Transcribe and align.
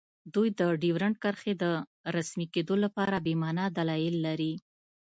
دوی 0.33 0.47
د 0.59 0.61
ډیورنډ 0.81 1.15
کرښې 1.23 1.53
د 1.63 1.65
رسمي 2.15 2.45
کیدو 2.53 2.75
لپاره 2.83 3.15
بې 3.25 3.33
مانا 3.41 3.65
دلایل 3.77 4.15
لري 4.27 4.53